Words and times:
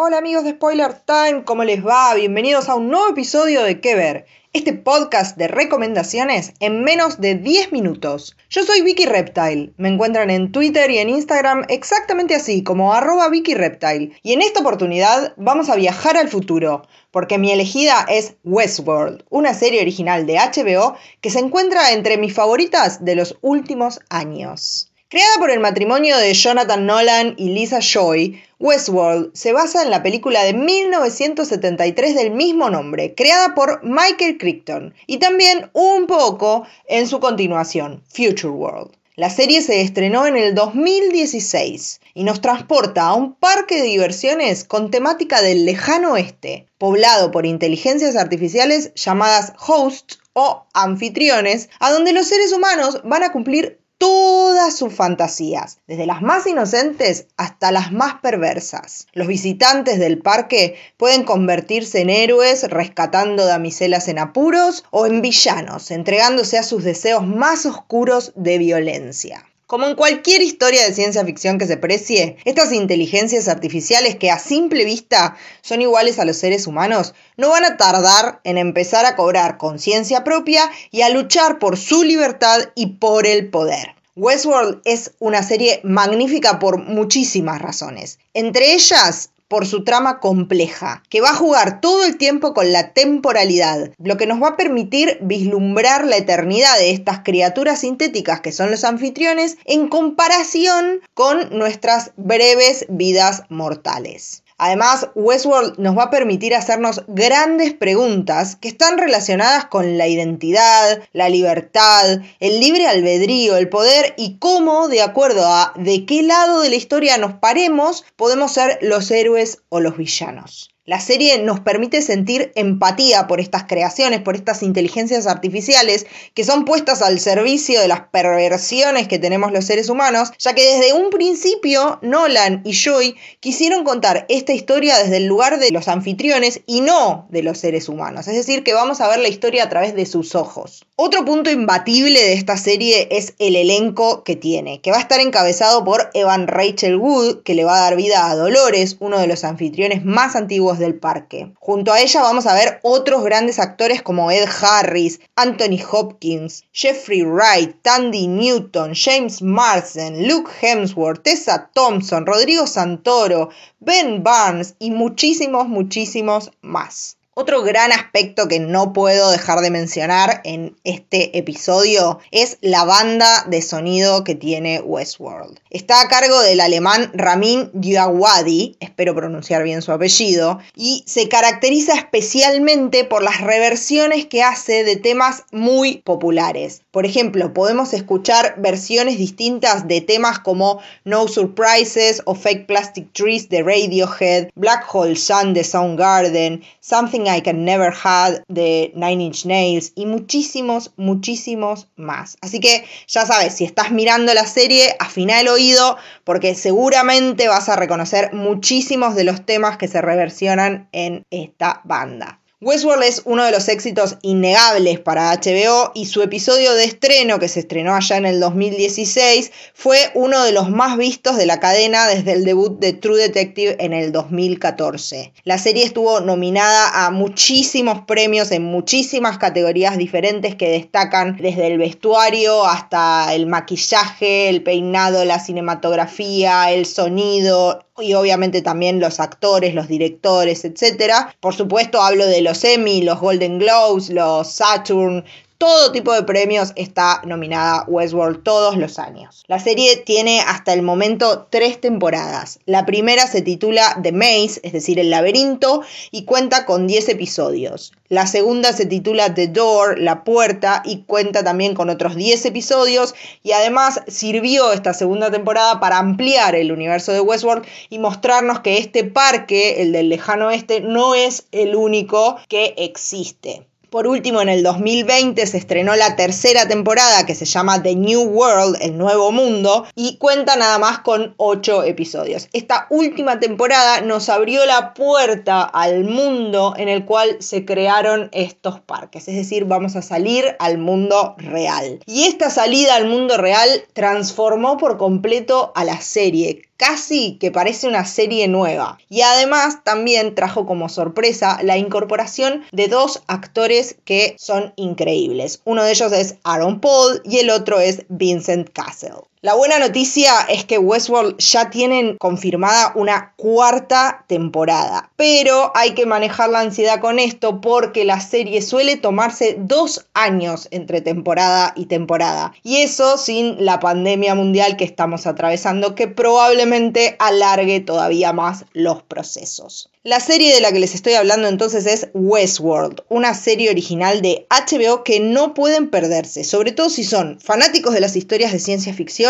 Hola 0.00 0.18
amigos 0.18 0.44
de 0.44 0.52
Spoiler 0.52 0.94
Time, 0.94 1.42
¿cómo 1.42 1.64
les 1.64 1.84
va? 1.84 2.14
Bienvenidos 2.14 2.68
a 2.68 2.76
un 2.76 2.88
nuevo 2.88 3.08
episodio 3.08 3.64
de 3.64 3.80
¿Qué 3.80 3.96
ver? 3.96 4.26
Este 4.52 4.72
podcast 4.72 5.36
de 5.36 5.48
recomendaciones 5.48 6.52
en 6.60 6.84
menos 6.84 7.20
de 7.20 7.34
10 7.34 7.72
minutos. 7.72 8.36
Yo 8.48 8.62
soy 8.62 8.82
Vicky 8.82 9.06
Reptile. 9.06 9.72
Me 9.76 9.88
encuentran 9.88 10.30
en 10.30 10.52
Twitter 10.52 10.88
y 10.92 10.98
en 10.98 11.08
Instagram 11.08 11.64
exactamente 11.68 12.36
así, 12.36 12.62
como 12.62 12.94
arroba 12.94 13.28
Vicky 13.28 13.54
Reptile. 13.54 14.12
Y 14.22 14.34
en 14.34 14.42
esta 14.42 14.60
oportunidad 14.60 15.34
vamos 15.36 15.68
a 15.68 15.74
viajar 15.74 16.16
al 16.16 16.28
futuro, 16.28 16.86
porque 17.10 17.38
mi 17.38 17.50
elegida 17.50 18.06
es 18.08 18.36
Westworld, 18.44 19.24
una 19.30 19.52
serie 19.52 19.80
original 19.80 20.26
de 20.26 20.36
HBO 20.36 20.94
que 21.20 21.30
se 21.30 21.40
encuentra 21.40 21.90
entre 21.90 22.18
mis 22.18 22.34
favoritas 22.34 23.04
de 23.04 23.16
los 23.16 23.36
últimos 23.40 23.98
años. 24.10 24.87
Creada 25.10 25.38
por 25.38 25.50
el 25.50 25.60
matrimonio 25.60 26.18
de 26.18 26.34
Jonathan 26.34 26.84
Nolan 26.84 27.34
y 27.38 27.48
Lisa 27.48 27.80
Joy, 27.80 28.42
Westworld 28.58 29.30
se 29.32 29.54
basa 29.54 29.82
en 29.82 29.88
la 29.88 30.02
película 30.02 30.44
de 30.44 30.52
1973 30.52 32.14
del 32.14 32.30
mismo 32.30 32.68
nombre, 32.68 33.14
creada 33.14 33.54
por 33.54 33.82
Michael 33.82 34.36
Crichton, 34.36 34.92
y 35.06 35.16
también 35.16 35.70
un 35.72 36.06
poco 36.06 36.66
en 36.88 37.08
su 37.08 37.20
continuación, 37.20 38.04
Future 38.10 38.50
World. 38.50 38.98
La 39.16 39.30
serie 39.30 39.62
se 39.62 39.80
estrenó 39.80 40.26
en 40.26 40.36
el 40.36 40.54
2016 40.54 42.02
y 42.12 42.24
nos 42.24 42.42
transporta 42.42 43.06
a 43.06 43.14
un 43.14 43.32
parque 43.32 43.76
de 43.76 43.88
diversiones 43.88 44.64
con 44.64 44.90
temática 44.90 45.40
del 45.40 45.64
lejano 45.64 46.12
oeste, 46.12 46.66
poblado 46.76 47.30
por 47.30 47.46
inteligencias 47.46 48.14
artificiales 48.14 48.92
llamadas 48.94 49.54
hosts 49.66 50.18
o 50.34 50.66
anfitriones, 50.74 51.70
a 51.80 51.92
donde 51.92 52.12
los 52.12 52.26
seres 52.26 52.52
humanos 52.52 53.00
van 53.04 53.22
a 53.22 53.32
cumplir 53.32 53.80
todas 53.98 54.76
sus 54.76 54.94
fantasías, 54.94 55.78
desde 55.86 56.06
las 56.06 56.22
más 56.22 56.46
inocentes 56.46 57.26
hasta 57.36 57.72
las 57.72 57.92
más 57.92 58.20
perversas. 58.20 59.06
Los 59.12 59.26
visitantes 59.26 59.98
del 59.98 60.18
parque 60.18 60.76
pueden 60.96 61.24
convertirse 61.24 62.00
en 62.00 62.10
héroes 62.10 62.62
rescatando 62.70 63.44
damiselas 63.44 64.08
en 64.08 64.20
apuros 64.20 64.84
o 64.90 65.06
en 65.06 65.20
villanos, 65.20 65.90
entregándose 65.90 66.58
a 66.58 66.62
sus 66.62 66.84
deseos 66.84 67.26
más 67.26 67.66
oscuros 67.66 68.32
de 68.36 68.58
violencia. 68.58 69.47
Como 69.68 69.86
en 69.86 69.96
cualquier 69.96 70.40
historia 70.40 70.82
de 70.82 70.94
ciencia 70.94 71.26
ficción 71.26 71.58
que 71.58 71.66
se 71.66 71.76
precie, 71.76 72.38
estas 72.46 72.72
inteligencias 72.72 73.48
artificiales 73.48 74.16
que 74.16 74.30
a 74.30 74.38
simple 74.38 74.86
vista 74.86 75.36
son 75.60 75.82
iguales 75.82 76.18
a 76.18 76.24
los 76.24 76.38
seres 76.38 76.66
humanos, 76.66 77.12
no 77.36 77.50
van 77.50 77.66
a 77.66 77.76
tardar 77.76 78.40
en 78.44 78.56
empezar 78.56 79.04
a 79.04 79.14
cobrar 79.14 79.58
conciencia 79.58 80.24
propia 80.24 80.62
y 80.90 81.02
a 81.02 81.10
luchar 81.10 81.58
por 81.58 81.76
su 81.76 82.02
libertad 82.02 82.70
y 82.76 82.94
por 82.94 83.26
el 83.26 83.50
poder. 83.50 83.94
Westworld 84.16 84.80
es 84.86 85.12
una 85.18 85.42
serie 85.42 85.82
magnífica 85.84 86.58
por 86.58 86.78
muchísimas 86.78 87.60
razones. 87.60 88.18
Entre 88.32 88.72
ellas, 88.72 89.32
por 89.48 89.66
su 89.66 89.84
trama 89.84 90.20
compleja, 90.20 91.02
que 91.08 91.20
va 91.20 91.30
a 91.30 91.34
jugar 91.34 91.80
todo 91.80 92.04
el 92.04 92.16
tiempo 92.16 92.54
con 92.54 92.72
la 92.72 92.92
temporalidad, 92.92 93.90
lo 93.98 94.16
que 94.16 94.26
nos 94.26 94.42
va 94.42 94.48
a 94.48 94.56
permitir 94.56 95.18
vislumbrar 95.22 96.06
la 96.06 96.16
eternidad 96.16 96.78
de 96.78 96.90
estas 96.90 97.20
criaturas 97.20 97.80
sintéticas 97.80 98.40
que 98.40 98.52
son 98.52 98.70
los 98.70 98.84
anfitriones 98.84 99.56
en 99.64 99.88
comparación 99.88 101.00
con 101.14 101.56
nuestras 101.56 102.12
breves 102.16 102.86
vidas 102.88 103.42
mortales. 103.48 104.42
Además, 104.58 105.08
Westworld 105.14 105.78
nos 105.78 105.96
va 105.96 106.04
a 106.04 106.10
permitir 106.10 106.54
hacernos 106.54 107.04
grandes 107.06 107.72
preguntas 107.72 108.56
que 108.56 108.66
están 108.66 108.98
relacionadas 108.98 109.66
con 109.66 109.96
la 109.96 110.08
identidad, 110.08 111.00
la 111.12 111.28
libertad, 111.28 112.20
el 112.40 112.58
libre 112.58 112.88
albedrío, 112.88 113.56
el 113.56 113.68
poder 113.68 114.14
y 114.16 114.38
cómo, 114.38 114.88
de 114.88 115.02
acuerdo 115.02 115.46
a 115.46 115.72
de 115.76 116.04
qué 116.06 116.24
lado 116.24 116.60
de 116.60 116.70
la 116.70 116.76
historia 116.76 117.18
nos 117.18 117.34
paremos, 117.34 118.04
podemos 118.16 118.52
ser 118.52 118.80
los 118.82 119.10
héroes 119.12 119.62
o 119.68 119.78
los 119.78 119.96
villanos. 119.96 120.74
La 120.88 121.00
serie 121.00 121.36
nos 121.42 121.60
permite 121.60 122.00
sentir 122.00 122.50
empatía 122.54 123.26
por 123.26 123.40
estas 123.40 123.64
creaciones, 123.64 124.22
por 124.22 124.36
estas 124.36 124.62
inteligencias 124.62 125.26
artificiales 125.26 126.06
que 126.32 126.44
son 126.44 126.64
puestas 126.64 127.02
al 127.02 127.20
servicio 127.20 127.78
de 127.78 127.88
las 127.88 128.08
perversiones 128.08 129.06
que 129.06 129.18
tenemos 129.18 129.52
los 129.52 129.66
seres 129.66 129.90
humanos, 129.90 130.32
ya 130.38 130.54
que 130.54 130.64
desde 130.64 130.94
un 130.94 131.10
principio 131.10 131.98
Nolan 132.00 132.62
y 132.64 132.72
Joy 132.72 133.16
quisieron 133.40 133.84
contar 133.84 134.24
esta 134.30 134.54
historia 134.54 134.96
desde 134.96 135.18
el 135.18 135.26
lugar 135.26 135.58
de 135.58 135.72
los 135.72 135.88
anfitriones 135.88 136.62
y 136.64 136.80
no 136.80 137.26
de 137.28 137.42
los 137.42 137.58
seres 137.58 137.90
humanos. 137.90 138.26
Es 138.26 138.36
decir, 138.36 138.64
que 138.64 138.72
vamos 138.72 139.02
a 139.02 139.08
ver 139.08 139.18
la 139.18 139.28
historia 139.28 139.64
a 139.64 139.68
través 139.68 139.94
de 139.94 140.06
sus 140.06 140.34
ojos. 140.34 140.86
Otro 140.96 141.22
punto 141.26 141.50
imbatible 141.50 142.18
de 142.18 142.32
esta 142.32 142.56
serie 142.56 143.08
es 143.10 143.34
el 143.38 143.56
elenco 143.56 144.24
que 144.24 144.36
tiene, 144.36 144.80
que 144.80 144.90
va 144.90 144.96
a 144.96 145.02
estar 145.02 145.20
encabezado 145.20 145.84
por 145.84 146.08
Evan 146.14 146.46
Rachel 146.46 146.96
Wood, 146.96 147.42
que 147.42 147.54
le 147.54 147.64
va 147.64 147.76
a 147.76 147.82
dar 147.82 147.96
vida 147.96 148.30
a 148.30 148.34
Dolores, 148.34 148.96
uno 149.00 149.18
de 149.18 149.26
los 149.26 149.44
anfitriones 149.44 150.02
más 150.02 150.34
antiguos 150.34 150.77
del 150.78 150.98
parque. 150.98 151.52
Junto 151.58 151.92
a 151.92 152.00
ella 152.00 152.22
vamos 152.22 152.46
a 152.46 152.54
ver 152.54 152.80
otros 152.82 153.22
grandes 153.24 153.58
actores 153.58 154.02
como 154.02 154.30
Ed 154.30 154.48
Harris, 154.62 155.20
Anthony 155.36 155.78
Hopkins, 155.90 156.64
Jeffrey 156.72 157.22
Wright, 157.22 157.76
Tandy 157.82 158.26
Newton, 158.26 158.92
James 158.94 159.42
Marsden, 159.42 160.26
Luke 160.26 160.50
Hemsworth, 160.60 161.22
Tessa 161.22 161.70
Thompson, 161.74 162.24
Rodrigo 162.24 162.66
Santoro, 162.66 163.50
Ben 163.80 164.22
Barnes 164.22 164.74
y 164.78 164.90
muchísimos, 164.90 165.68
muchísimos 165.68 166.50
más. 166.62 167.17
Otro 167.40 167.62
gran 167.62 167.92
aspecto 167.92 168.48
que 168.48 168.58
no 168.58 168.92
puedo 168.92 169.30
dejar 169.30 169.60
de 169.60 169.70
mencionar 169.70 170.40
en 170.42 170.76
este 170.82 171.38
episodio 171.38 172.18
es 172.32 172.58
la 172.62 172.82
banda 172.82 173.44
de 173.46 173.62
sonido 173.62 174.24
que 174.24 174.34
tiene 174.34 174.80
Westworld. 174.80 175.60
Está 175.70 176.00
a 176.00 176.08
cargo 176.08 176.40
del 176.40 176.60
alemán 176.60 177.12
Ramin 177.14 177.70
Djawadi, 177.74 178.76
espero 178.80 179.14
pronunciar 179.14 179.62
bien 179.62 179.82
su 179.82 179.92
apellido, 179.92 180.58
y 180.74 181.04
se 181.06 181.28
caracteriza 181.28 181.94
especialmente 181.94 183.04
por 183.04 183.22
las 183.22 183.40
reversiones 183.40 184.26
que 184.26 184.42
hace 184.42 184.82
de 184.82 184.96
temas 184.96 185.44
muy 185.52 185.98
populares. 185.98 186.82
Por 186.90 187.06
ejemplo, 187.06 187.54
podemos 187.54 187.92
escuchar 187.92 188.56
versiones 188.58 189.16
distintas 189.16 189.86
de 189.86 190.00
temas 190.00 190.40
como 190.40 190.80
No 191.04 191.28
Surprises 191.28 192.20
o 192.24 192.34
Fake 192.34 192.66
Plastic 192.66 193.12
Trees 193.12 193.48
de 193.48 193.62
Radiohead, 193.62 194.48
Black 194.56 194.92
Hole 194.92 195.14
Sun 195.14 195.54
de 195.54 195.62
Soundgarden, 195.62 196.64
Something 196.80 197.27
I 197.28 197.42
Can 197.42 197.64
Never 197.64 197.92
Had 197.92 198.42
de 198.48 198.92
Nine 198.94 199.22
Inch 199.22 199.44
Nails 199.44 199.92
y 199.94 200.06
muchísimos, 200.06 200.92
muchísimos 200.96 201.88
más. 201.96 202.36
Así 202.40 202.60
que 202.60 202.84
ya 203.06 203.26
sabes, 203.26 203.54
si 203.54 203.64
estás 203.64 203.90
mirando 203.90 204.32
la 204.34 204.46
serie, 204.46 204.96
afina 204.98 205.40
el 205.40 205.48
oído 205.48 205.96
porque 206.24 206.54
seguramente 206.54 207.48
vas 207.48 207.68
a 207.68 207.76
reconocer 207.76 208.32
muchísimos 208.32 209.14
de 209.14 209.24
los 209.24 209.44
temas 209.44 209.76
que 209.76 209.88
se 209.88 210.00
reversionan 210.00 210.88
en 210.92 211.24
esta 211.30 211.82
banda. 211.84 212.40
Westworld 212.60 213.04
es 213.04 213.22
uno 213.24 213.44
de 213.44 213.52
los 213.52 213.68
éxitos 213.68 214.16
innegables 214.22 214.98
para 214.98 215.32
HBO 215.32 215.92
y 215.94 216.06
su 216.06 216.22
episodio 216.22 216.74
de 216.74 216.86
estreno, 216.86 217.38
que 217.38 217.46
se 217.46 217.60
estrenó 217.60 217.94
allá 217.94 218.16
en 218.16 218.26
el 218.26 218.40
2016, 218.40 219.52
fue 219.74 219.96
uno 220.14 220.42
de 220.42 220.50
los 220.50 220.68
más 220.68 220.96
vistos 220.96 221.36
de 221.36 221.46
la 221.46 221.60
cadena 221.60 222.08
desde 222.08 222.32
el 222.32 222.44
debut 222.44 222.80
de 222.80 222.94
True 222.94 223.16
Detective 223.16 223.76
en 223.78 223.92
el 223.92 224.10
2014. 224.10 225.32
La 225.44 225.56
serie 225.58 225.84
estuvo 225.84 226.18
nominada 226.18 227.06
a 227.06 227.12
muchísimos 227.12 228.00
premios 228.08 228.50
en 228.50 228.64
muchísimas 228.64 229.38
categorías 229.38 229.96
diferentes 229.96 230.56
que 230.56 230.68
destacan 230.68 231.36
desde 231.36 231.68
el 231.68 231.78
vestuario 231.78 232.66
hasta 232.66 233.32
el 233.34 233.46
maquillaje, 233.46 234.48
el 234.48 234.64
peinado, 234.64 235.24
la 235.24 235.38
cinematografía, 235.38 236.72
el 236.72 236.86
sonido, 236.86 237.84
y 238.00 238.14
obviamente 238.14 238.62
también 238.62 239.00
los 239.00 239.20
actores, 239.20 239.74
los 239.74 239.88
directores, 239.88 240.64
etc. 240.64 241.12
Por 241.40 241.54
supuesto 241.54 242.00
hablo 242.00 242.26
de 242.26 242.40
los 242.48 242.64
Emmy, 242.64 243.02
los 243.02 243.20
Golden 243.20 243.58
Globes, 243.58 244.08
los 244.08 244.50
Saturn, 244.50 245.22
todo 245.58 245.90
tipo 245.90 246.14
de 246.14 246.22
premios 246.22 246.72
está 246.76 247.20
nominada 247.24 247.84
Westworld 247.88 248.44
todos 248.44 248.76
los 248.76 249.00
años. 249.00 249.42
La 249.48 249.58
serie 249.58 249.96
tiene 249.96 250.40
hasta 250.40 250.72
el 250.72 250.82
momento 250.82 251.48
tres 251.50 251.80
temporadas. 251.80 252.60
La 252.64 252.86
primera 252.86 253.26
se 253.26 253.42
titula 253.42 253.98
The 254.00 254.12
Maze, 254.12 254.60
es 254.62 254.72
decir, 254.72 255.00
El 255.00 255.10
laberinto, 255.10 255.82
y 256.12 256.24
cuenta 256.24 256.64
con 256.64 256.86
10 256.86 257.08
episodios. 257.08 257.92
La 258.08 258.28
segunda 258.28 258.72
se 258.72 258.86
titula 258.86 259.34
The 259.34 259.48
Door, 259.48 259.98
La 259.98 260.22
puerta, 260.22 260.82
y 260.84 261.02
cuenta 261.02 261.42
también 261.42 261.74
con 261.74 261.90
otros 261.90 262.14
10 262.14 262.46
episodios. 262.46 263.16
Y 263.42 263.50
además 263.50 264.02
sirvió 264.06 264.72
esta 264.72 264.94
segunda 264.94 265.32
temporada 265.32 265.80
para 265.80 265.98
ampliar 265.98 266.54
el 266.54 266.70
universo 266.70 267.10
de 267.10 267.20
Westworld 267.20 267.66
y 267.90 267.98
mostrarnos 267.98 268.60
que 268.60 268.78
este 268.78 269.02
parque, 269.02 269.82
el 269.82 269.90
del 269.90 270.08
lejano 270.08 270.46
oeste, 270.46 270.82
no 270.82 271.16
es 271.16 271.46
el 271.50 271.74
único 271.74 272.36
que 272.46 272.74
existe. 272.78 273.66
Por 273.90 274.06
último, 274.06 274.42
en 274.42 274.50
el 274.50 274.62
2020 274.62 275.46
se 275.46 275.56
estrenó 275.56 275.96
la 275.96 276.14
tercera 276.14 276.68
temporada 276.68 277.24
que 277.24 277.34
se 277.34 277.46
llama 277.46 277.82
The 277.82 277.94
New 277.94 278.20
World, 278.20 278.76
el 278.82 278.98
nuevo 278.98 279.32
mundo, 279.32 279.86
y 279.94 280.18
cuenta 280.18 280.56
nada 280.56 280.78
más 280.78 280.98
con 280.98 281.32
8 281.38 281.84
episodios. 281.84 282.48
Esta 282.52 282.86
última 282.90 283.40
temporada 283.40 284.02
nos 284.02 284.28
abrió 284.28 284.66
la 284.66 284.92
puerta 284.92 285.62
al 285.62 286.04
mundo 286.04 286.74
en 286.76 286.90
el 286.90 287.06
cual 287.06 287.38
se 287.40 287.64
crearon 287.64 288.28
estos 288.32 288.78
parques, 288.80 289.26
es 289.26 289.36
decir, 289.36 289.64
vamos 289.64 289.96
a 289.96 290.02
salir 290.02 290.44
al 290.58 290.76
mundo 290.76 291.34
real. 291.38 292.00
Y 292.04 292.24
esta 292.24 292.50
salida 292.50 292.94
al 292.94 293.06
mundo 293.06 293.38
real 293.38 293.70
transformó 293.94 294.76
por 294.76 294.98
completo 294.98 295.72
a 295.74 295.84
la 295.84 295.98
serie 296.02 296.68
casi 296.78 297.38
que 297.38 297.50
parece 297.50 297.88
una 297.88 298.04
serie 298.04 298.48
nueva. 298.48 298.98
Y 299.10 299.22
además 299.22 299.82
también 299.84 300.34
trajo 300.34 300.64
como 300.64 300.88
sorpresa 300.88 301.58
la 301.62 301.76
incorporación 301.76 302.62
de 302.72 302.86
dos 302.86 303.22
actores 303.26 303.77
que 304.04 304.36
son 304.38 304.72
increíbles. 304.76 305.60
Uno 305.64 305.84
de 305.84 305.90
ellos 305.90 306.12
es 306.12 306.36
Aaron 306.44 306.80
Paul 306.80 307.22
y 307.24 307.38
el 307.38 307.50
otro 307.50 307.78
es 307.80 308.04
Vincent 308.08 308.70
Castle. 308.70 309.22
La 309.40 309.54
buena 309.54 309.78
noticia 309.78 310.32
es 310.48 310.64
que 310.64 310.78
Westworld 310.78 311.38
ya 311.38 311.70
tienen 311.70 312.16
confirmada 312.16 312.90
una 312.96 313.34
cuarta 313.36 314.24
temporada, 314.26 315.12
pero 315.14 315.70
hay 315.76 315.92
que 315.92 316.06
manejar 316.06 316.50
la 316.50 316.58
ansiedad 316.58 316.98
con 317.00 317.20
esto 317.20 317.60
porque 317.60 318.04
la 318.04 318.20
serie 318.20 318.60
suele 318.62 318.96
tomarse 318.96 319.54
dos 319.56 320.06
años 320.12 320.66
entre 320.72 321.02
temporada 321.02 321.72
y 321.76 321.86
temporada, 321.86 322.52
y 322.64 322.78
eso 322.78 323.16
sin 323.16 323.64
la 323.64 323.78
pandemia 323.78 324.34
mundial 324.34 324.76
que 324.76 324.82
estamos 324.82 325.24
atravesando 325.28 325.94
que 325.94 326.08
probablemente 326.08 327.14
alargue 327.20 327.78
todavía 327.78 328.32
más 328.32 328.64
los 328.72 329.04
procesos. 329.04 329.88
La 330.02 330.20
serie 330.20 330.54
de 330.54 330.62
la 330.62 330.72
que 330.72 330.80
les 330.80 330.94
estoy 330.94 331.14
hablando 331.14 331.48
entonces 331.48 331.84
es 331.84 332.08
Westworld, 332.14 333.02
una 333.08 333.34
serie 333.34 333.68
original 333.68 334.22
de 334.22 334.46
HBO 334.48 335.04
que 335.04 335.20
no 335.20 335.54
pueden 335.54 335.90
perderse, 335.90 336.44
sobre 336.44 336.72
todo 336.72 336.88
si 336.88 337.04
son 337.04 337.38
fanáticos 337.40 337.92
de 337.92 338.00
las 338.00 338.16
historias 338.16 338.52
de 338.52 338.58
ciencia 338.58 338.94
ficción, 338.94 339.27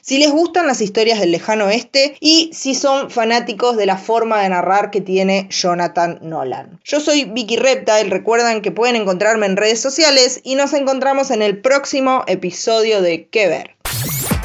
si 0.00 0.18
les 0.18 0.30
gustan 0.30 0.66
las 0.66 0.80
historias 0.80 1.20
del 1.20 1.30
lejano 1.30 1.66
oeste 1.66 2.16
y 2.20 2.50
si 2.52 2.74
son 2.74 3.10
fanáticos 3.10 3.76
de 3.76 3.86
la 3.86 3.96
forma 3.96 4.42
de 4.42 4.48
narrar 4.48 4.90
que 4.90 5.00
tiene 5.00 5.48
Jonathan 5.50 6.18
Nolan. 6.22 6.80
Yo 6.84 7.00
soy 7.00 7.24
Vicky 7.24 7.56
Reptile, 7.56 8.10
recuerdan 8.10 8.62
que 8.62 8.72
pueden 8.72 8.96
encontrarme 8.96 9.46
en 9.46 9.56
redes 9.56 9.80
sociales 9.80 10.40
y 10.44 10.54
nos 10.54 10.72
encontramos 10.72 11.30
en 11.30 11.42
el 11.42 11.58
próximo 11.58 12.24
episodio 12.26 13.02
de 13.02 13.28
Que 13.28 13.48
Ver. 13.48 13.76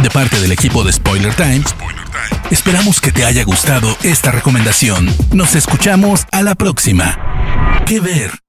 De 0.02 0.10
parte 0.10 0.40
del 0.40 0.52
equipo 0.52 0.84
de 0.84 0.94
Spoiler 0.94 1.34
Times, 1.36 1.74
esperamos 2.52 3.02
que 3.02 3.12
te 3.12 3.25
haya 3.25 3.44
gustado 3.44 3.88
esta 4.04 4.31
recomendación. 4.31 5.07
Nos 5.34 5.56
escuchamos 5.56 6.25
a 6.31 6.44
la 6.44 6.56
próxima. 6.56 7.84
Que 7.88 8.00
ver. 8.00 8.44